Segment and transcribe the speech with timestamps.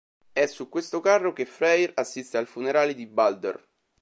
[0.33, 3.63] È su questo carro che Freyr assiste al funerale di Baldr.